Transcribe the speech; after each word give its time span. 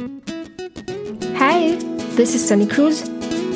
Hi, 0.00 1.76
this 2.16 2.32
is 2.32 2.40
Sunny 2.40 2.64
Cruz, 2.64 3.04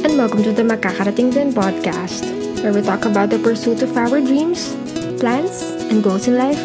and 0.05 0.13
welcome 0.21 0.45
to 0.45 0.53
the 0.53 0.61
Makakarating 0.61 1.33
Din 1.33 1.57
podcast, 1.57 2.21
where 2.61 2.69
we 2.69 2.85
talk 2.85 3.09
about 3.09 3.33
the 3.33 3.41
pursuit 3.41 3.81
of 3.81 3.97
our 3.97 4.21
dreams, 4.21 4.77
plans, 5.17 5.65
and 5.89 6.05
goals 6.05 6.29
in 6.29 6.37
life, 6.37 6.61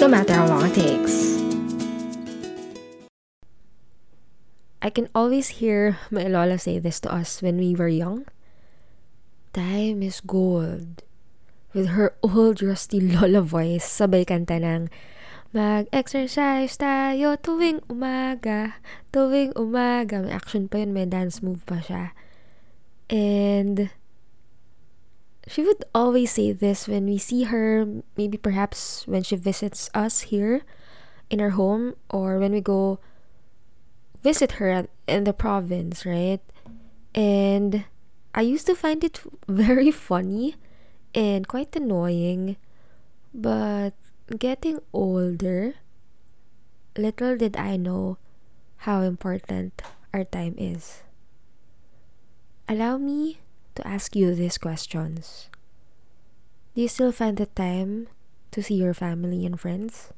no 0.00 0.08
matter 0.08 0.32
how 0.32 0.48
long 0.48 0.72
it 0.72 0.80
takes. 0.80 1.36
I 4.80 4.88
can 4.88 5.12
always 5.12 5.60
hear 5.60 6.00
my 6.08 6.24
lola 6.24 6.56
say 6.56 6.80
this 6.80 6.96
to 7.04 7.12
us 7.12 7.44
when 7.44 7.60
we 7.60 7.76
were 7.76 7.92
young. 7.92 8.24
Time 9.52 10.00
is 10.00 10.24
gold. 10.24 11.04
With 11.76 11.92
her 11.92 12.16
old 12.24 12.64
rusty 12.64 12.96
lola 12.96 13.44
voice, 13.44 13.84
sabay 13.84 14.24
kanta 14.24 14.56
ng 14.56 14.88
Mag-exercise 15.48 16.76
tayo 16.76 17.40
tuwing 17.40 17.80
umaga, 17.88 18.76
tuwing 19.08 19.56
umaga. 19.56 20.20
May 20.20 20.32
action 20.36 20.68
pa 20.68 20.84
yun, 20.84 20.92
may 20.92 21.08
dance 21.08 21.40
move 21.40 21.64
pa 21.64 21.80
siya. 21.80 22.12
And 23.08 23.88
she 25.48 25.64
would 25.64 25.88
always 25.96 26.36
say 26.36 26.52
this 26.52 26.84
when 26.84 27.08
we 27.08 27.16
see 27.16 27.48
her, 27.48 27.88
maybe 28.16 28.36
perhaps 28.36 29.08
when 29.08 29.24
she 29.24 29.36
visits 29.36 29.88
us 29.96 30.28
here 30.28 30.68
in 31.30 31.40
our 31.40 31.56
home 31.56 31.96
or 32.12 32.38
when 32.38 32.52
we 32.52 32.60
go 32.60 33.00
visit 34.22 34.60
her 34.60 34.86
in 35.06 35.24
the 35.24 35.32
province, 35.32 36.04
right? 36.04 36.44
And 37.14 37.88
I 38.34 38.42
used 38.42 38.66
to 38.66 38.76
find 38.76 39.02
it 39.02 39.20
very 39.48 39.90
funny 39.90 40.56
and 41.14 41.48
quite 41.48 41.74
annoying, 41.74 42.56
but 43.32 43.94
getting 44.36 44.80
older, 44.92 45.74
little 46.96 47.36
did 47.36 47.56
I 47.56 47.76
know 47.76 48.18
how 48.84 49.00
important 49.02 49.80
our 50.12 50.24
time 50.24 50.54
is. 50.58 51.02
Allow 52.68 52.98
me 52.98 53.40
to 53.74 53.86
ask 53.86 54.14
you 54.14 54.34
these 54.34 54.58
questions. 54.58 55.48
Do 56.74 56.82
you 56.82 56.88
still 56.88 57.12
find 57.12 57.36
the 57.36 57.46
time 57.46 58.08
to 58.52 58.62
see 58.62 58.74
your 58.74 58.94
family 58.94 59.46
and 59.46 59.58
friends? 59.58 60.12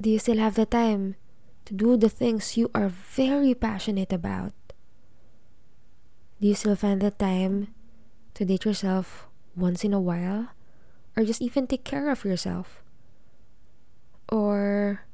Do 0.00 0.10
you 0.10 0.18
still 0.18 0.38
have 0.38 0.54
the 0.54 0.66
time 0.66 1.16
to 1.64 1.74
do 1.74 1.96
the 1.96 2.10
things 2.10 2.56
you 2.56 2.70
are 2.74 2.88
very 2.88 3.54
passionate 3.54 4.12
about? 4.12 4.52
Do 6.40 6.48
you 6.48 6.54
still 6.54 6.76
find 6.76 7.00
the 7.00 7.12
time 7.12 7.72
to 8.34 8.44
date 8.44 8.64
yourself 8.64 9.26
once 9.56 9.84
in 9.84 9.94
a 9.94 10.00
while? 10.00 10.48
Or 11.16 11.24
just 11.24 11.42
even 11.42 11.66
take 11.66 11.84
care 11.84 12.10
of 12.10 12.24
yourself? 12.24 12.82
Or 14.28 15.04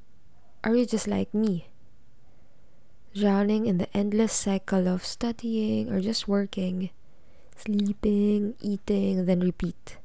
are 0.63 0.75
you 0.75 0.87
just 0.87 1.09
like 1.09 1.35
me? 1.35 1.69
Drowning 3.15 3.67
in 3.67 3.79
the 3.79 3.91
endless 3.97 4.33
cycle 4.33 4.87
of 4.87 5.05
studying 5.05 5.91
or 5.91 6.01
just 6.01 6.29
working, 6.29 6.91
sleeping, 7.57 8.55
eating, 8.61 9.27
then 9.27 9.41
repeat. 9.41 9.97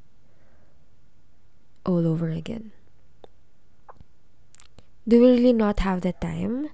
All 1.85 2.07
over 2.07 2.30
again. 2.30 2.72
Do 5.07 5.19
we 5.19 5.31
really 5.31 5.53
not 5.53 5.81
have 5.81 6.02
the 6.02 6.13
time? 6.13 6.69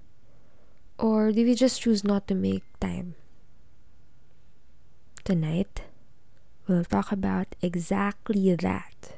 Or 1.00 1.32
do 1.32 1.44
we 1.44 1.56
just 1.56 1.82
choose 1.82 2.04
not 2.04 2.28
to 2.28 2.36
make 2.36 2.64
time? 2.80 3.16
Tonight, 5.24 5.89
we'll 6.70 6.86
talk 6.86 7.10
about 7.10 7.58
exactly 7.66 8.54
that. 8.54 9.18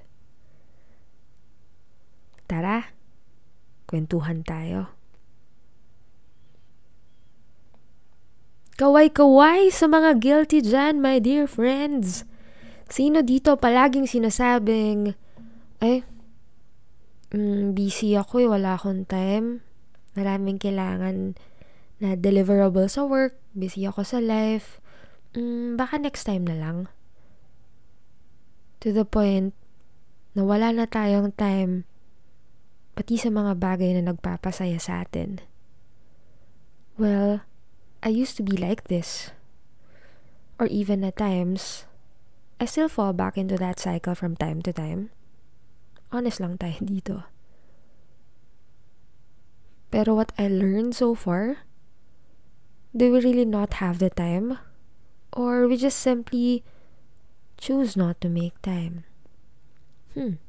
Tara, 2.48 2.96
kwentuhan 3.92 4.48
tayo. 4.48 4.96
Kaway-kaway 8.80 9.68
sa 9.68 9.92
mga 9.92 10.18
guilty 10.24 10.64
dyan, 10.64 11.04
my 11.04 11.20
dear 11.20 11.46
friends. 11.46 12.24
Sino 12.88 13.20
dito 13.20 13.60
palaging 13.60 14.08
sinasabing, 14.08 15.14
ay, 15.84 16.08
mm, 17.36 17.76
busy 17.76 18.16
ako 18.16 18.42
eh, 18.42 18.50
wala 18.50 18.80
akong 18.80 19.06
time. 19.06 19.62
Maraming 20.16 20.58
kailangan 20.58 21.36
na 22.02 22.18
deliverable 22.18 22.88
sa 22.90 23.06
work, 23.06 23.38
busy 23.54 23.86
ako 23.86 24.02
sa 24.08 24.18
life. 24.18 24.82
Mm, 25.38 25.78
baka 25.78 26.00
next 26.02 26.26
time 26.26 26.48
na 26.48 26.58
lang 26.58 26.90
to 28.82 28.90
the 28.90 29.06
point 29.06 29.54
na 30.34 30.42
wala 30.42 30.74
na 30.74 30.90
tayong 30.90 31.32
time 31.38 31.86
pati 32.98 33.16
sa 33.16 33.32
mga 33.32 33.56
bagay 33.56 33.96
na 33.96 34.12
nagpapasaya 34.12 34.82
sa 34.82 35.06
atin. 35.06 35.40
Well, 37.00 37.46
I 38.04 38.10
used 38.10 38.36
to 38.38 38.44
be 38.44 38.58
like 38.58 38.90
this. 38.90 39.32
Or 40.60 40.68
even 40.68 41.02
at 41.06 41.18
times, 41.18 41.86
I 42.62 42.66
still 42.66 42.90
fall 42.90 43.14
back 43.14 43.38
into 43.38 43.58
that 43.58 43.80
cycle 43.80 44.14
from 44.14 44.38
time 44.38 44.62
to 44.66 44.74
time. 44.74 45.10
Honest 46.14 46.38
lang 46.44 46.62
tayo 46.62 46.78
dito. 46.94 47.16
Pero 49.90 50.16
what 50.16 50.32
I 50.38 50.48
learned 50.48 50.96
so 50.96 51.16
far, 51.18 51.68
do 52.96 53.12
we 53.12 53.20
really 53.20 53.48
not 53.48 53.82
have 53.82 54.00
the 54.00 54.10
time? 54.10 54.60
Or 55.34 55.68
we 55.68 55.76
just 55.76 56.00
simply 56.00 56.64
choose 57.62 57.94
not 57.96 58.18
to 58.20 58.28
make 58.28 58.58
time. 58.66 59.06
Hmm. 60.18 60.42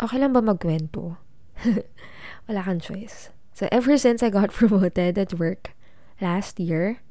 Okay 0.00 0.16
lang 0.16 0.32
ba 0.32 0.40
magkwento? 0.40 1.18
Wala 2.46 2.62
kang 2.62 2.80
choice. 2.80 3.34
So, 3.52 3.68
ever 3.68 3.98
since 3.98 4.22
I 4.22 4.30
got 4.30 4.54
promoted 4.56 5.18
at 5.18 5.36
work 5.36 5.74
last 6.22 6.56
year, 6.62 7.02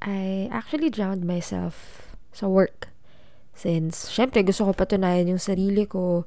I 0.00 0.50
actually 0.50 0.90
drowned 0.90 1.22
myself 1.22 2.16
sa 2.32 2.48
work. 2.48 2.90
Since, 3.54 4.10
syempre, 4.10 4.42
gusto 4.42 4.66
ko 4.66 4.72
patunayan 4.74 5.30
yung 5.30 5.38
sarili 5.38 5.86
ko. 5.86 6.24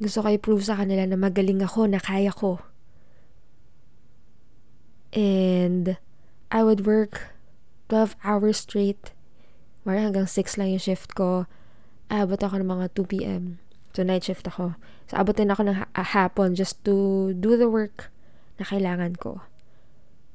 Gusto 0.00 0.24
ko 0.24 0.32
i-prove 0.32 0.64
sa 0.64 0.80
kanila 0.80 1.04
na 1.04 1.18
magaling 1.18 1.60
ako, 1.60 1.90
na 1.90 2.00
kaya 2.00 2.32
ko. 2.32 2.62
And, 5.12 5.98
I 6.48 6.62
would 6.62 6.86
work 6.86 7.34
12 7.90 8.14
hours 8.22 8.62
straight. 8.62 9.10
Parang 9.82 10.14
hanggang 10.14 10.30
6 10.30 10.56
lang 10.56 10.78
yung 10.78 10.84
shift 10.86 11.18
ko. 11.18 11.50
Abot 12.06 12.38
ako 12.38 12.62
ng 12.62 12.70
mga 12.70 12.86
2 12.94 13.10
p.m. 13.10 13.58
So, 13.90 14.06
night 14.06 14.22
shift 14.22 14.46
ako. 14.46 14.78
So, 15.10 15.18
abutin 15.18 15.50
ako 15.50 15.66
ng 15.66 15.76
ha- 15.82 15.90
ah, 15.98 16.06
hapon 16.14 16.54
just 16.54 16.78
to 16.86 17.30
do 17.34 17.58
the 17.58 17.66
work 17.66 18.14
na 18.62 18.64
kailangan 18.66 19.18
ko. 19.18 19.42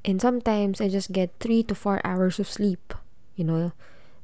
And 0.04 0.20
sometimes, 0.20 0.84
I 0.84 0.92
just 0.92 1.16
get 1.16 1.32
3 1.40 1.64
to 1.72 1.76
4 1.76 2.04
hours 2.04 2.36
of 2.38 2.52
sleep. 2.52 2.92
You 3.40 3.48
know? 3.48 3.72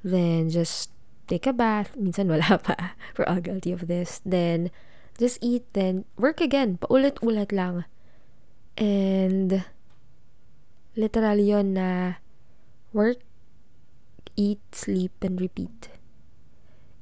Then, 0.03 0.51
just 0.51 0.91
take 1.31 1.47
a 1.47 1.55
bath. 1.55 1.95
Minsan 1.95 2.27
wala 2.27 2.59
pa. 2.65 2.99
We're 3.15 3.27
all 3.31 3.39
guilty 3.39 3.71
of 3.71 3.87
this. 3.87 4.19
Then, 4.27 4.67
just 5.15 5.39
eat. 5.39 5.63
Then, 5.71 6.03
work 6.19 6.43
again. 6.43 6.75
Paulit-ulit 6.83 7.55
lang. 7.55 7.87
And, 8.75 9.63
literal 10.99 11.39
yon 11.39 11.79
na 11.79 12.19
work, 12.93 13.17
eat, 14.35 14.59
sleep, 14.71 15.11
and 15.21 15.39
repeat. 15.39 15.89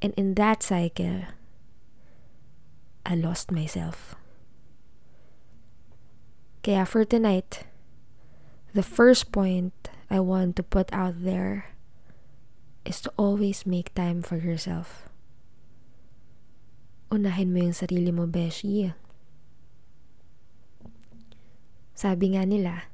And 0.01 0.13
in 0.15 0.35
that 0.35 0.63
cycle, 0.63 1.25
I 3.05 3.15
lost 3.15 3.51
myself. 3.51 4.15
Kaya 6.63 6.85
for 6.85 7.03
tonight, 7.03 7.65
the 8.73 8.83
first 8.83 9.31
point 9.31 9.73
I 10.09 10.19
want 10.19 10.55
to 10.57 10.63
put 10.63 10.91
out 10.93 11.23
there 11.23 11.73
is 12.85 13.01
to 13.01 13.11
always 13.17 13.65
make 13.65 13.93
time 13.93 14.21
for 14.21 14.37
yourself. 14.37 15.09
Unahin 17.09 17.49
mo 17.49 17.65
yung 17.65 17.73
sarili 17.73 18.13
mo, 18.13 18.29
Beshi. 18.29 18.93
Sabi 21.97 22.37
nga 22.37 22.45
nila, 22.45 22.87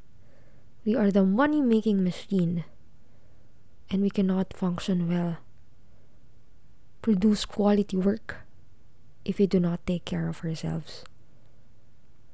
we 0.87 0.95
are 0.95 1.11
the 1.11 1.27
money-making 1.27 2.01
machine 2.01 2.63
and 3.89 4.01
we 4.01 4.09
cannot 4.09 4.53
function 4.53 5.09
well, 5.09 5.37
produce 7.01 7.45
quality 7.45 7.97
work 7.97 8.45
if 9.25 9.37
we 9.37 9.45
do 9.45 9.59
not 9.59 9.81
take 9.85 10.05
care 10.05 10.29
of 10.29 10.41
ourselves. 10.45 11.05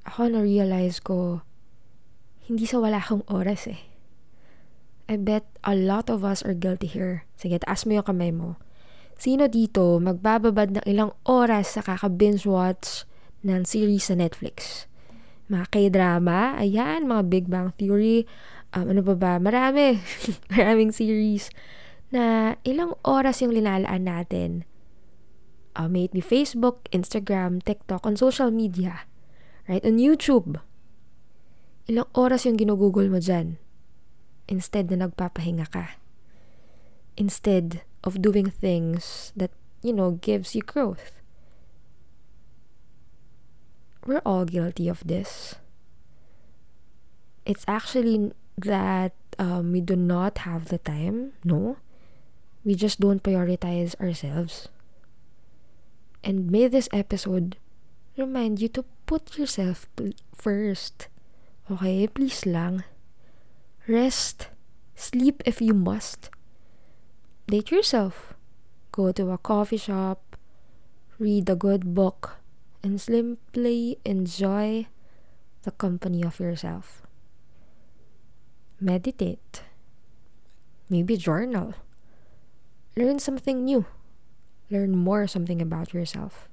Ako 0.07 0.31
na-realize 0.31 0.99
ko, 0.99 1.45
hindi 2.47 2.65
sa 2.67 2.81
wala 2.81 2.99
akong 2.99 3.23
oras 3.31 3.69
eh. 3.69 3.79
I 5.11 5.19
bet 5.19 5.43
a 5.63 5.75
lot 5.75 6.07
of 6.07 6.23
us 6.23 6.39
are 6.43 6.55
guilty 6.55 6.87
here. 6.87 7.27
Sige, 7.35 7.59
taas 7.59 7.83
mo 7.83 7.99
yung 7.99 8.07
kamay 8.07 8.31
mo. 8.31 8.55
Sino 9.19 9.45
dito 9.51 9.99
magbababad 9.99 10.79
ng 10.79 10.85
ilang 10.87 11.13
oras 11.27 11.75
sa 11.75 11.83
kaka-binge 11.83 12.47
watch 12.47 13.03
ng 13.43 13.67
series 13.67 14.07
sa 14.07 14.15
Netflix? 14.15 14.87
Mga 15.51 15.65
k-drama, 15.67 16.55
ayan, 16.55 17.05
mga 17.11 17.23
Big 17.27 17.45
Bang 17.51 17.75
Theory, 17.75 18.23
um, 18.73 18.85
ano 18.91 19.01
pa 19.03 19.15
ba, 19.15 19.31
marami, 19.37 19.99
maraming 20.53 20.91
series 20.91 21.51
na 22.11 22.55
ilang 22.67 22.95
oras 23.07 23.39
yung 23.39 23.55
linalaan 23.55 24.03
natin. 24.03 24.67
Uh, 25.71 25.87
may 25.87 26.11
it 26.11 26.13
be 26.13 26.19
Facebook, 26.19 26.91
Instagram, 26.91 27.63
TikTok, 27.63 28.03
on 28.03 28.19
social 28.19 28.51
media. 28.51 29.07
Right? 29.67 29.83
On 29.87 29.95
YouTube. 29.95 30.59
Ilang 31.87 32.11
oras 32.11 32.43
yung 32.43 32.59
ginugugol 32.59 33.07
mo 33.07 33.23
dyan 33.23 33.55
instead 34.51 34.91
na 34.91 35.07
nagpapahinga 35.07 35.71
ka. 35.71 35.95
Instead 37.15 37.87
of 38.03 38.19
doing 38.19 38.51
things 38.51 39.31
that, 39.39 39.55
you 39.79 39.95
know, 39.95 40.19
gives 40.19 40.51
you 40.51 40.61
growth. 40.61 41.15
We're 44.03 44.23
all 44.27 44.43
guilty 44.43 44.91
of 44.91 45.07
this. 45.07 45.55
It's 47.45 47.63
actually 47.67 48.33
that 48.57 49.13
um, 49.39 49.71
we 49.71 49.81
do 49.81 49.95
not 49.95 50.39
have 50.39 50.69
the 50.69 50.77
time. 50.77 51.33
No. 51.43 51.77
We 52.63 52.75
just 52.75 52.99
don't 52.99 53.23
prioritize 53.23 53.99
ourselves. 53.99 54.69
And 56.23 56.51
may 56.51 56.67
this 56.67 56.89
episode 56.93 57.57
remind 58.17 58.61
you 58.61 58.67
to 58.69 58.85
put 59.07 59.37
yourself 59.37 59.87
first. 60.35 61.07
Okay? 61.71 62.07
Please 62.07 62.45
lang. 62.45 62.83
Rest. 63.87 64.49
Sleep 64.95 65.41
if 65.45 65.61
you 65.61 65.73
must. 65.73 66.29
Date 67.47 67.71
yourself. 67.71 68.33
Go 68.91 69.11
to 69.11 69.31
a 69.31 69.37
coffee 69.37 69.81
shop. 69.81 70.37
Read 71.17 71.49
a 71.49 71.55
good 71.55 71.95
book. 71.95 72.37
And 72.83 73.01
simply 73.01 73.97
enjoy 74.05 74.87
the 75.63 75.71
company 75.71 76.23
of 76.23 76.39
yourself. 76.39 77.00
Meditate. 78.81 79.61
Maybe 80.89 81.13
journal. 81.13 81.77
Learn 82.97 83.21
something 83.21 83.61
new. 83.61 83.85
Learn 84.73 84.97
more 84.97 85.29
something 85.29 85.61
about 85.61 85.93
yourself. 85.93 86.49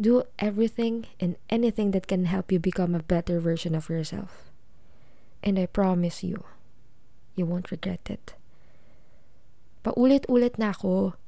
Do 0.00 0.24
everything 0.40 1.04
and 1.20 1.36
anything 1.52 1.92
that 1.92 2.08
can 2.08 2.24
help 2.24 2.50
you 2.50 2.58
become 2.58 2.96
a 2.96 3.04
better 3.04 3.36
version 3.36 3.76
of 3.76 3.92
yourself. 3.92 4.48
And 5.44 5.60
I 5.60 5.68
promise 5.68 6.24
you, 6.24 6.48
you 7.36 7.44
won't 7.44 7.70
regret 7.70 8.08
it. 8.08 8.32
Paulit-ulit 9.84 10.56
na 10.56 10.72
ako, 10.72 11.20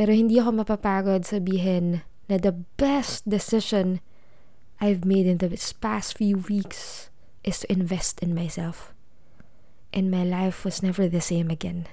pero 0.00 0.16
hindi 0.16 0.40
ako 0.40 0.64
mapapagod 0.64 1.28
sabihin 1.28 2.08
na 2.24 2.40
the 2.40 2.56
best 2.80 3.28
decision 3.28 4.00
I've 4.80 5.04
made 5.04 5.28
in 5.28 5.44
the 5.44 5.52
past 5.76 6.16
few 6.16 6.40
weeks 6.48 7.12
is 7.44 7.60
to 7.60 7.72
invest 7.72 8.20
in 8.22 8.34
myself. 8.34 8.94
And 9.92 10.10
my 10.10 10.24
life 10.24 10.64
was 10.64 10.82
never 10.82 11.08
the 11.08 11.20
same 11.20 11.50
again. 11.50 11.88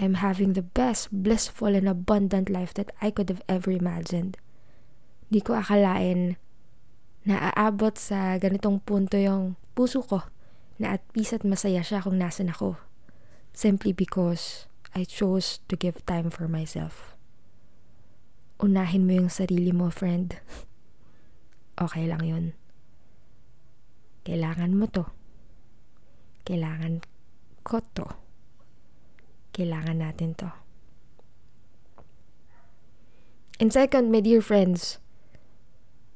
I'm 0.00 0.24
having 0.24 0.54
the 0.54 0.64
best, 0.64 1.12
blissful, 1.12 1.76
and 1.76 1.88
abundant 1.88 2.48
life 2.48 2.72
that 2.74 2.88
I 3.00 3.10
could 3.10 3.28
have 3.28 3.42
ever 3.48 3.70
imagined. 3.70 4.40
Di 5.28 5.44
ko 5.44 5.60
akalain 5.60 6.40
na 7.28 7.52
aabot 7.52 7.92
sa 8.00 8.40
ganitong 8.40 8.80
punto 8.80 9.20
yung 9.20 9.60
puso 9.76 10.00
ko 10.00 10.24
na 10.80 10.96
at 10.96 11.04
peace 11.12 11.36
at 11.36 11.44
masaya 11.44 11.84
siya 11.84 12.00
kung 12.00 12.16
nasan 12.16 12.48
ako. 12.48 12.80
Simply 13.52 13.92
because 13.92 14.64
I 14.96 15.04
chose 15.04 15.60
to 15.68 15.76
give 15.76 16.00
time 16.08 16.32
for 16.32 16.48
myself. 16.48 17.12
Unahin 18.56 19.04
mo 19.04 19.12
yung 19.20 19.32
sarili 19.32 19.72
mo, 19.72 19.92
friend. 19.92 20.40
okay 21.84 22.08
lang 22.08 22.24
yun. 22.24 22.44
Kailangan 24.24 24.76
mo 24.76 24.86
to. 24.92 25.08
Kailangan 26.44 27.04
ko 27.64 27.80
to. 27.96 28.06
Kailangan 29.52 30.02
natin 30.02 30.36
to. 30.38 30.52
And 33.60 33.72
second, 33.72 34.10
my 34.10 34.20
dear 34.20 34.40
friends, 34.40 34.96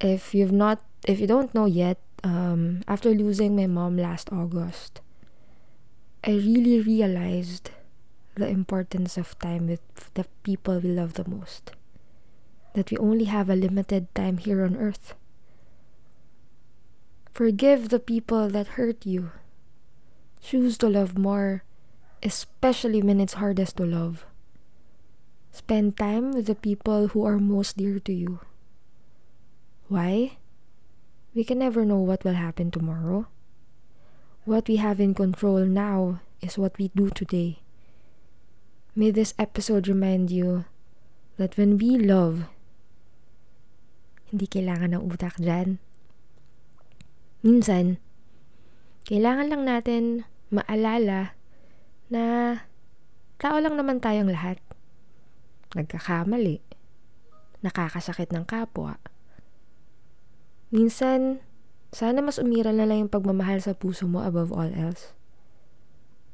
if 0.01 0.35
you've 0.35 0.53
not, 0.53 0.81
if 1.05 1.21
you 1.21 1.27
don't 1.27 1.53
know 1.53 1.67
yet, 1.67 2.01
um, 2.25 2.81
after 2.89 3.13
losing 3.13 3.55
my 3.55 3.67
mom 3.67 3.97
last 4.01 4.33
August, 4.33 5.01
I 6.25 6.33
really 6.33 6.81
realized 6.81 7.71
the 8.35 8.49
importance 8.49 9.19
of 9.19 9.39
time 9.39 9.69
with 9.69 9.85
the 10.15 10.25
people 10.43 10.81
we 10.81 10.89
love 10.89 11.15
the 11.15 11.29
most. 11.29 11.73
That 12.73 12.91
we 12.91 12.97
only 12.97 13.27
have 13.27 13.51
a 13.51 13.55
limited 13.55 14.09
time 14.15 14.39
here 14.39 14.65
on 14.65 14.77
earth. 14.77 15.15
Forgive 17.35 17.91
the 17.91 17.99
people 17.99 18.47
that 18.55 18.79
hurt 18.79 19.03
you. 19.03 19.35
Choose 20.39 20.79
to 20.79 20.87
love 20.87 21.19
more, 21.19 21.67
especially 22.23 23.03
when 23.03 23.19
it's 23.19 23.43
hardest 23.43 23.75
to 23.79 23.85
love. 23.85 24.23
Spend 25.51 25.99
time 25.99 26.31
with 26.31 26.47
the 26.47 26.55
people 26.55 27.11
who 27.11 27.27
are 27.27 27.43
most 27.43 27.75
dear 27.77 27.99
to 28.07 28.15
you. 28.15 28.39
Why? 29.91 30.39
We 31.35 31.43
can 31.43 31.59
never 31.59 31.83
know 31.85 31.99
what 31.99 32.23
will 32.23 32.39
happen 32.39 32.71
tomorrow. 32.71 33.27
What 34.47 34.69
we 34.71 34.77
have 34.77 35.03
in 35.03 35.19
control 35.19 35.67
now 35.67 36.23
is 36.41 36.55
what 36.55 36.79
we 36.79 36.95
do 36.95 37.11
today. 37.11 37.59
May 38.95 39.11
this 39.11 39.35
episode 39.43 39.89
remind 39.89 40.31
you 40.31 40.67
that 41.35 41.59
when 41.59 41.83
we 41.83 41.99
love, 41.99 42.47
hindi 44.31 44.47
kailangan 44.47 44.95
ng 44.95 45.03
utak 45.11 45.35
dyan. 45.43 45.83
Minsan, 47.45 48.01
kailangan 49.05 49.53
lang 49.53 49.63
natin 49.69 50.25
maalala 50.49 51.37
na 52.09 52.57
tao 53.37 53.61
lang 53.61 53.77
naman 53.77 54.01
tayong 54.01 54.33
lahat. 54.33 54.57
Nagkakamali. 55.77 56.65
Nakakasakit 57.61 58.33
ng 58.33 58.49
kapwa. 58.49 58.97
Minsan, 60.73 61.45
sana 61.93 62.25
mas 62.25 62.41
umiral 62.41 62.81
na 62.81 62.89
lang 62.89 63.05
yung 63.05 63.13
pagmamahal 63.13 63.61
sa 63.61 63.77
puso 63.77 64.09
mo 64.09 64.25
above 64.25 64.49
all 64.49 64.73
else. 64.73 65.13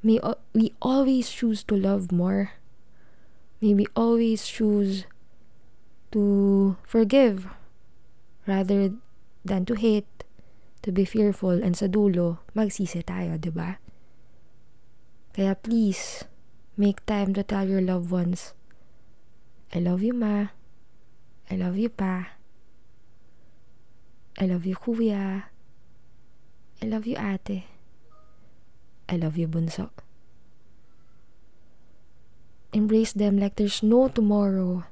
May 0.07 0.23
we 0.55 0.73
always 0.81 1.29
choose 1.29 1.67
to 1.69 1.77
love 1.77 2.09
more. 2.15 2.57
May 3.61 3.75
we 3.75 3.85
always 3.93 4.49
choose 4.49 5.05
to 6.15 6.79
forgive 6.87 7.51
rather 8.49 8.97
than 9.45 9.69
to 9.69 9.77
hate, 9.77 10.20
to 10.83 10.93
be 10.93 11.05
fearful, 11.05 11.61
and 11.63 11.77
sa 11.77 11.87
dulo, 11.87 12.41
magsisi 12.57 13.05
tayo, 13.05 13.37
ba? 13.53 13.81
Kaya 15.37 15.55
please, 15.55 16.25
make 16.77 17.05
time 17.05 17.37
to 17.37 17.45
tell 17.45 17.69
your 17.69 17.85
loved 17.85 18.11
ones, 18.11 18.53
I 19.71 19.79
love 19.79 20.03
you, 20.03 20.15
ma. 20.15 20.51
I 21.47 21.55
love 21.55 21.79
you, 21.79 21.91
pa. 21.91 22.35
I 24.35 24.47
love 24.47 24.67
you, 24.67 24.75
kuya. 24.75 25.45
I 26.83 26.87
love 26.87 27.07
you, 27.07 27.15
ate. 27.15 27.69
I 29.09 29.17
love 29.17 29.39
you, 29.39 29.47
bunso. 29.47 29.91
Embrace 32.73 33.13
them 33.13 33.39
like 33.39 33.57
there's 33.57 33.83
no 33.83 34.09
tomorrow. 34.09 34.87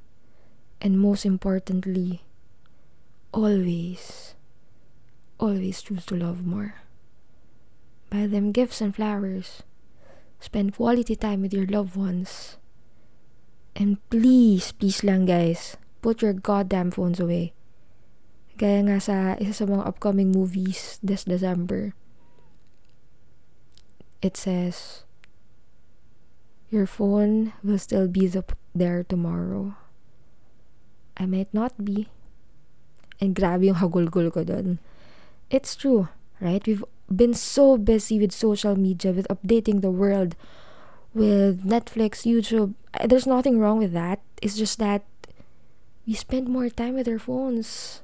And 0.81 1.01
most 1.01 1.27
importantly, 1.27 2.23
always, 3.33 4.35
always 5.39 5.83
choose 5.83 6.05
to 6.07 6.17
love 6.19 6.45
more. 6.45 6.75
Buy 8.11 8.27
them 8.27 8.53
gifts 8.53 8.81
and 8.81 8.95
flowers. 8.95 9.63
Spend 10.41 10.77
quality 10.77 11.17
time 11.17 11.43
with 11.43 11.53
your 11.53 11.67
loved 11.67 11.97
ones. 11.97 12.59
And 13.75 13.99
please, 14.11 14.73
please 14.73 15.03
lang 15.03 15.27
guys, 15.27 15.77
put 16.03 16.23
your 16.23 16.35
goddamn 16.35 16.91
phones 16.91 17.21
away. 17.21 17.55
Gaya 18.59 18.83
nga 18.83 18.99
sa 18.99 19.39
isa 19.39 19.63
sa 19.63 19.71
mga 19.71 19.87
upcoming 19.87 20.35
movies 20.35 20.99
this 20.99 21.23
December. 21.23 21.95
It 24.19 24.35
says, 24.35 25.07
Your 26.67 26.91
phone 26.91 27.55
will 27.63 27.79
still 27.79 28.11
be 28.11 28.27
the, 28.27 28.43
there 28.75 29.07
tomorrow. 29.07 29.79
I 31.15 31.27
might 31.27 31.55
not 31.55 31.79
be. 31.79 32.11
And 33.23 33.35
grabe 33.35 33.71
yung 33.71 33.79
hagulgul 33.79 34.35
ko 34.35 34.43
dun. 34.43 34.83
It's 35.51 35.75
true, 35.75 36.09
right? 36.41 36.65
We've 36.67 36.85
been 37.15 37.35
so 37.35 37.79
busy 37.79 38.21
with 38.21 38.33
social 38.33 38.77
media, 38.77 39.13
with 39.13 39.27
updating 39.29 39.81
the 39.81 39.91
world, 39.91 40.37
with 41.15 41.65
Netflix, 41.65 42.29
YouTube. 42.29 42.75
There's 43.05 43.27
nothing 43.27 43.59
wrong 43.59 43.79
with 43.79 43.93
that. 43.93 44.21
It's 44.43 44.57
just 44.57 44.79
that 44.79 45.05
we 46.07 46.15
spend 46.15 46.49
more 46.49 46.69
time 46.69 46.95
with 46.95 47.09
our 47.09 47.19
phones 47.19 48.03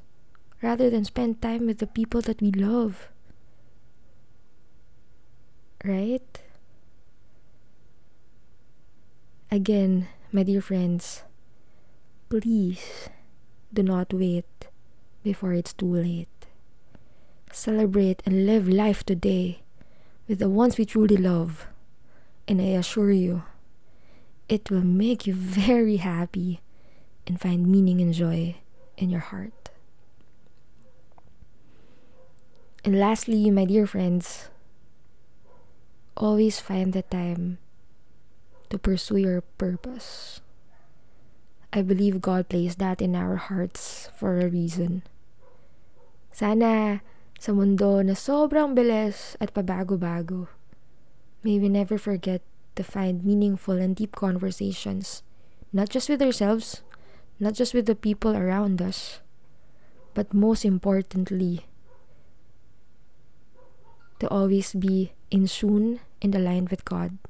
rather 0.62 0.88
than 0.88 1.04
spend 1.04 1.42
time 1.42 1.66
with 1.66 1.78
the 1.78 1.86
people 1.86 2.20
that 2.22 2.40
we 2.40 2.50
love. 2.50 3.08
Right? 5.84 6.40
Again, 9.50 10.08
my 10.32 10.42
dear 10.42 10.62
friends, 10.62 11.22
please 12.30 13.10
do 13.72 13.82
not 13.82 14.12
wait 14.12 14.48
before 15.22 15.52
it's 15.52 15.72
too 15.72 15.92
late. 15.92 16.33
Celebrate 17.54 18.20
and 18.26 18.46
live 18.46 18.66
life 18.66 19.06
today 19.06 19.62
with 20.26 20.40
the 20.40 20.50
ones 20.50 20.76
we 20.76 20.84
truly 20.84 21.16
love. 21.16 21.68
And 22.48 22.60
I 22.60 22.74
assure 22.74 23.12
you, 23.12 23.44
it 24.48 24.72
will 24.72 24.82
make 24.82 25.24
you 25.24 25.34
very 25.34 26.02
happy 26.02 26.60
and 27.28 27.40
find 27.40 27.70
meaning 27.70 28.00
and 28.00 28.12
joy 28.12 28.56
in 28.98 29.08
your 29.08 29.22
heart. 29.22 29.70
And 32.84 32.98
lastly, 32.98 33.48
my 33.50 33.66
dear 33.66 33.86
friends, 33.86 34.50
always 36.16 36.58
find 36.58 36.92
the 36.92 37.02
time 37.02 37.58
to 38.68 38.78
pursue 38.78 39.18
your 39.18 39.42
purpose. 39.62 40.40
I 41.72 41.82
believe 41.82 42.20
God 42.20 42.48
placed 42.48 42.80
that 42.80 43.00
in 43.00 43.14
our 43.14 43.36
hearts 43.36 44.10
for 44.12 44.40
a 44.40 44.48
reason. 44.48 45.04
Sana 46.32 47.00
sa 47.44 47.52
mundo 47.52 48.00
na 48.00 48.16
sobrang 48.16 48.72
bilis 48.72 49.36
at 49.36 49.52
pabago-bago, 49.52 50.48
may 51.44 51.60
we 51.60 51.68
never 51.68 52.00
forget 52.00 52.40
to 52.72 52.80
find 52.80 53.20
meaningful 53.20 53.76
and 53.76 54.00
deep 54.00 54.16
conversations, 54.16 55.20
not 55.68 55.92
just 55.92 56.08
with 56.08 56.24
ourselves, 56.24 56.80
not 57.36 57.52
just 57.52 57.76
with 57.76 57.84
the 57.84 57.92
people 57.92 58.32
around 58.32 58.80
us, 58.80 59.20
but 60.16 60.32
most 60.32 60.64
importantly, 60.64 61.68
to 64.24 64.26
always 64.32 64.72
be 64.72 65.12
in 65.28 65.44
tune 65.44 66.00
and 66.24 66.32
aligned 66.32 66.72
with 66.72 66.88
God. 66.88 67.20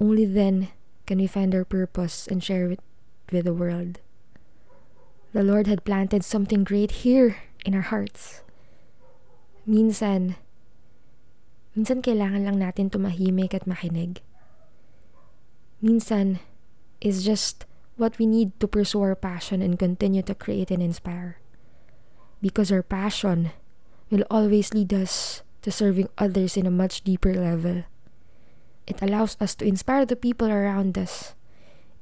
Only 0.00 0.24
then 0.24 0.72
can 1.04 1.20
we 1.20 1.28
find 1.28 1.52
our 1.52 1.68
purpose 1.68 2.24
and 2.24 2.40
share 2.40 2.72
it 2.72 2.80
with 3.28 3.44
the 3.44 3.52
world. 3.52 4.00
The 5.36 5.44
Lord 5.44 5.68
had 5.68 5.84
planted 5.84 6.24
something 6.24 6.64
great 6.64 7.04
here 7.04 7.44
in 7.68 7.76
our 7.76 7.84
hearts. 7.92 8.40
Minsan, 9.62 10.34
minsan 11.78 12.02
kailangan 12.02 12.42
lang 12.42 12.58
natin 12.58 12.90
tumahimik 12.90 13.54
at 13.54 13.62
makinig. 13.62 14.18
Minsan 15.78 16.42
is 16.98 17.22
just 17.22 17.62
what 17.94 18.18
we 18.18 18.26
need 18.26 18.50
to 18.58 18.66
pursue 18.66 19.02
our 19.02 19.14
passion 19.14 19.62
and 19.62 19.78
continue 19.78 20.22
to 20.26 20.34
create 20.34 20.74
and 20.74 20.82
inspire. 20.82 21.38
Because 22.42 22.74
our 22.74 22.82
passion 22.82 23.54
will 24.10 24.26
always 24.26 24.74
lead 24.74 24.90
us 24.90 25.46
to 25.62 25.70
serving 25.70 26.10
others 26.18 26.58
in 26.58 26.66
a 26.66 26.74
much 26.74 27.06
deeper 27.06 27.30
level. 27.30 27.86
It 28.86 28.98
allows 28.98 29.38
us 29.38 29.54
to 29.62 29.64
inspire 29.64 30.02
the 30.02 30.18
people 30.18 30.50
around 30.50 30.98
us 30.98 31.38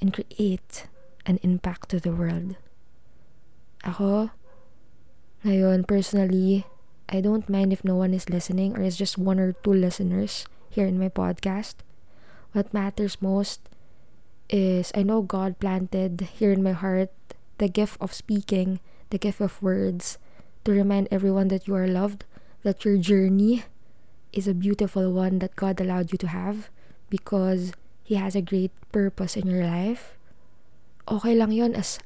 and 0.00 0.16
create 0.16 0.88
an 1.28 1.38
impact 1.44 1.92
to 1.92 2.00
the 2.00 2.16
world. 2.16 2.56
Ako, 3.84 4.32
ngayon, 5.44 5.84
personally, 5.84 6.64
I 7.10 7.20
don't 7.20 7.50
mind 7.50 7.72
if 7.74 7.82
no 7.82 7.96
one 7.98 8.14
is 8.14 8.30
listening 8.30 8.78
or 8.78 8.82
it's 8.86 8.96
just 8.96 9.18
one 9.18 9.42
or 9.42 9.50
two 9.50 9.74
listeners 9.74 10.46
here 10.70 10.86
in 10.86 10.94
my 10.94 11.10
podcast. 11.10 11.82
What 12.54 12.72
matters 12.72 13.18
most 13.20 13.66
is 14.48 14.94
I 14.94 15.02
know 15.02 15.20
God 15.20 15.58
planted 15.58 16.30
here 16.38 16.52
in 16.54 16.62
my 16.62 16.70
heart 16.70 17.10
the 17.58 17.68
gift 17.68 17.98
of 18.00 18.14
speaking, 18.14 18.78
the 19.10 19.18
gift 19.18 19.40
of 19.42 19.60
words, 19.60 20.18
to 20.64 20.70
remind 20.70 21.08
everyone 21.10 21.48
that 21.48 21.66
you 21.66 21.74
are 21.74 21.90
loved, 21.90 22.24
that 22.62 22.84
your 22.84 22.96
journey 22.96 23.64
is 24.32 24.46
a 24.46 24.54
beautiful 24.54 25.12
one 25.12 25.40
that 25.40 25.56
God 25.56 25.80
allowed 25.80 26.12
you 26.12 26.18
to 26.18 26.30
have 26.30 26.70
because 27.10 27.72
He 28.06 28.14
has 28.14 28.36
a 28.36 28.42
great 28.42 28.70
purpose 28.92 29.36
in 29.36 29.50
your 29.50 29.66
life. 29.66 30.14
Okay 31.10 31.34
lang 31.34 31.50
yon 31.50 31.74
as 31.74 31.98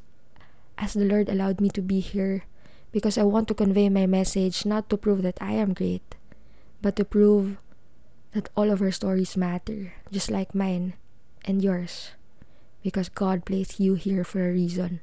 as 0.80 0.96
the 0.96 1.04
Lord 1.04 1.28
allowed 1.28 1.61
me 1.61 1.68
to 1.76 1.84
be 1.84 2.00
here 2.00 2.49
because 2.94 3.18
I 3.18 3.26
want 3.26 3.50
to 3.50 3.58
convey 3.58 3.90
my 3.90 4.06
message 4.06 4.62
not 4.62 4.86
to 4.88 4.96
prove 4.96 5.26
that 5.26 5.42
I 5.42 5.58
am 5.58 5.74
great, 5.74 6.14
but 6.80 6.94
to 6.94 7.04
prove 7.04 7.58
that 8.30 8.48
all 8.54 8.70
of 8.70 8.80
our 8.80 8.94
stories 8.94 9.36
matter, 9.36 9.98
just 10.14 10.30
like 10.30 10.54
mine 10.54 10.94
and 11.44 11.58
yours. 11.58 12.14
Because 12.86 13.10
God 13.10 13.44
placed 13.44 13.80
you 13.80 13.98
here 13.98 14.22
for 14.22 14.46
a 14.46 14.52
reason. 14.54 15.02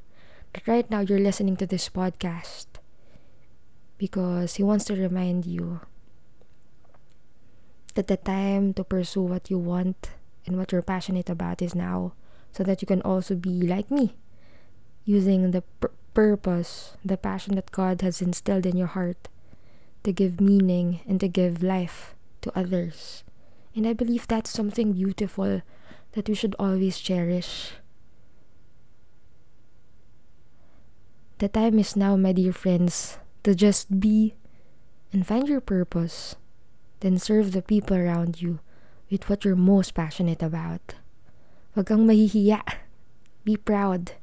That 0.54 0.68
right 0.72 0.90
now 0.90 1.02
you're 1.04 1.20
listening 1.20 1.58
to 1.58 1.68
this 1.68 1.90
podcast 1.92 2.80
because 3.98 4.56
He 4.56 4.64
wants 4.64 4.86
to 4.86 4.96
remind 4.96 5.46
you 5.46 5.82
that 7.96 8.08
the 8.08 8.16
time 8.16 8.74
to 8.80 8.86
pursue 8.86 9.24
what 9.24 9.52
you 9.52 9.60
want 9.60 10.12
and 10.48 10.56
what 10.56 10.72
you're 10.72 10.82
passionate 10.82 11.30
about 11.30 11.62
is 11.62 11.76
now, 11.76 12.14
so 12.54 12.64
that 12.64 12.82
you 12.82 12.86
can 12.88 13.02
also 13.02 13.36
be 13.36 13.68
like 13.68 13.92
me, 13.92 14.16
using 15.04 15.52
the 15.52 15.62
pur- 15.84 15.92
purpose, 16.14 16.98
the 17.04 17.18
passion 17.18 17.56
that 17.56 17.72
God 17.72 18.02
has 18.02 18.22
instilled 18.22 18.66
in 18.66 18.78
your 18.78 18.92
heart 18.92 19.30
to 20.04 20.12
give 20.12 20.42
meaning 20.42 21.02
and 21.08 21.20
to 21.20 21.28
give 21.28 21.64
life 21.64 22.16
to 22.42 22.52
others. 22.58 23.24
And 23.76 23.88
I 23.88 23.94
believe 23.94 24.28
that's 24.28 24.50
something 24.50 24.94
beautiful 24.94 25.62
that 26.14 26.28
we 26.28 26.36
should 26.36 26.56
always 26.60 27.00
cherish. 27.00 27.74
The 31.38 31.48
time 31.48 31.80
is 31.80 31.96
now, 31.96 32.16
my 32.16 32.34
dear 32.34 32.54
friends, 32.54 33.18
to 33.44 33.56
just 33.56 34.00
be 34.00 34.36
and 35.12 35.26
find 35.26 35.48
your 35.48 35.62
purpose, 35.62 36.36
then 37.00 37.18
serve 37.18 37.52
the 37.52 37.62
people 37.62 37.98
around 37.98 38.42
you 38.42 38.60
with 39.10 39.28
what 39.30 39.44
you're 39.44 39.56
most 39.56 39.94
passionate 39.94 40.42
about. 40.42 40.96
Huwag 41.76 41.88
kang 41.88 42.08
mahihiya. 42.08 42.62
Be 43.44 43.58
proud. 43.58 44.21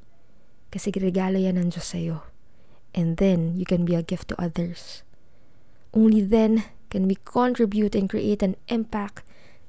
Kasi 0.68 0.92
regalo 0.92 1.40
yan 1.40 1.56
ng 1.56 1.72
Diyos 1.72 1.96
sa'yo. 1.96 2.24
And 2.92 3.16
then, 3.16 3.56
you 3.56 3.64
can 3.64 3.84
be 3.84 3.94
a 3.94 4.04
gift 4.04 4.28
to 4.32 4.40
others. 4.40 5.02
Only 5.92 6.20
then 6.20 6.68
can 6.88 7.08
we 7.08 7.16
contribute 7.20 7.94
and 7.94 8.08
create 8.08 8.42
an 8.42 8.56
impact 8.68 9.24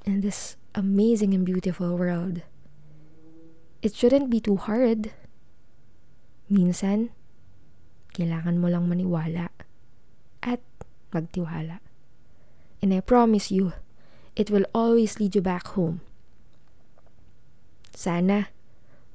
in 0.06 0.22
this 0.22 0.56
amazing 0.76 1.34
and 1.34 1.46
beautiful 1.46 1.96
world. 1.96 2.42
It 3.82 3.96
shouldn't 3.96 4.30
be 4.30 4.40
too 4.40 4.58
hard. 4.58 5.12
Minsan, 6.50 7.12
kailangan 8.16 8.60
mo 8.60 8.68
lang 8.68 8.90
maniwala 8.90 9.52
at 10.44 10.60
magtiwala. 11.16 11.80
And 12.84 12.92
I 12.96 13.00
promise 13.00 13.52
you, 13.52 13.76
it 14.36 14.52
will 14.52 14.66
always 14.74 15.20
lead 15.20 15.36
you 15.36 15.44
back 15.44 15.76
home. 15.76 16.02
Sana, 17.96 18.52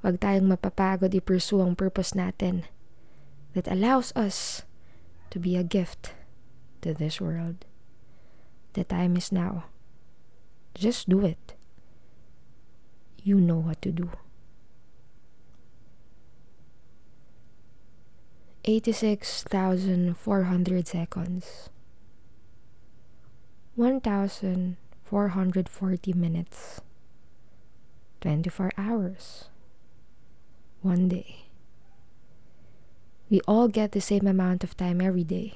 wag 0.04 0.20
tayong 0.20 0.52
mapapagod 0.52 1.16
i-pursue 1.16 1.64
ang 1.64 1.72
purpose 1.72 2.12
natin 2.12 2.68
that 3.56 3.64
allows 3.72 4.12
us 4.12 4.68
to 5.32 5.40
be 5.40 5.56
a 5.56 5.64
gift 5.64 6.12
to 6.84 6.92
this 6.92 7.24
world. 7.24 7.64
The 8.76 8.84
time 8.84 9.16
is 9.16 9.32
now. 9.32 9.72
Just 10.76 11.08
do 11.08 11.24
it. 11.24 11.56
You 13.24 13.40
know 13.40 13.56
what 13.56 13.80
to 13.80 13.90
do. 13.90 14.12
86,400 18.64 20.86
seconds. 20.86 21.70
1,440 23.76 26.12
minutes. 26.12 26.80
24 28.20 28.70
hours. 28.76 29.48
One 30.84 31.08
day. 31.08 31.48
We 33.30 33.40
all 33.48 33.68
get 33.68 33.92
the 33.92 34.04
same 34.04 34.26
amount 34.26 34.62
of 34.62 34.76
time 34.76 35.00
every 35.00 35.24
day. 35.24 35.54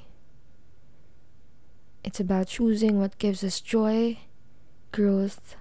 It's 2.03 2.19
about 2.19 2.49
choosing 2.49 2.99
what 2.99 3.19
gives 3.19 3.45
us 3.45 3.61
joy, 3.61 4.25
growth, 4.91 5.55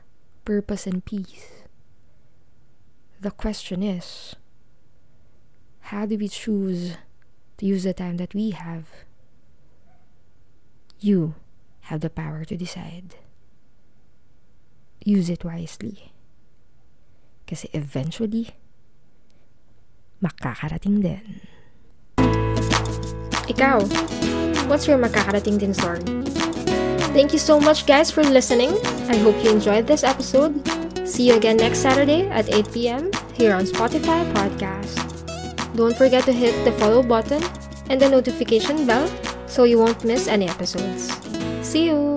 purpose, 0.46 0.88
and 0.88 1.04
peace. 1.04 1.68
The 3.20 3.32
question 3.32 3.84
is 3.84 4.38
how 5.92 6.06
do 6.06 6.18
we 6.18 6.30
choose 6.30 6.96
to 7.58 7.66
use 7.66 7.84
the 7.84 7.94
time 7.94 8.16
that 8.24 8.34
we 8.34 8.52
have. 8.52 8.88
You 11.00 11.36
have 11.92 12.00
the 12.00 12.10
power 12.10 12.46
to 12.46 12.56
decide. 12.56 13.16
Use 15.04 15.30
it 15.30 15.44
wisely. 15.44 16.14
Kasi 17.48 17.70
eventually, 17.74 18.56
makakarating 20.24 21.02
din. 21.02 21.24
Ikaw, 23.48 23.80
what's 24.68 24.86
your 24.86 25.00
makakarating 25.00 25.58
din 25.58 25.74
story? 25.74 26.04
Thank 27.16 27.32
you 27.34 27.40
so 27.40 27.58
much 27.58 27.88
guys 27.88 28.12
for 28.12 28.22
listening. 28.22 28.76
I 29.10 29.18
hope 29.18 29.40
you 29.42 29.50
enjoyed 29.50 29.88
this 29.88 30.04
episode. 30.04 30.62
See 31.08 31.32
you 31.32 31.40
again 31.40 31.58
next 31.58 31.80
Saturday 31.80 32.28
at 32.28 32.52
8 32.52 32.74
p.m. 32.74 33.04
here 33.34 33.56
on 33.56 33.64
Spotify 33.64 34.28
Podcast. 34.36 35.00
Don't 35.74 35.96
forget 35.96 36.26
to 36.26 36.34
hit 36.34 36.54
the 36.66 36.76
follow 36.76 37.02
button 37.02 37.42
and 37.90 38.02
the 38.02 38.10
notification 38.10 38.86
bell 38.86 39.08
so 39.48 39.64
you 39.64 39.80
won't 39.80 40.04
miss 40.04 40.28
any 40.28 40.50
episodes. 40.50 41.10
See 41.64 41.88
you! 41.88 42.17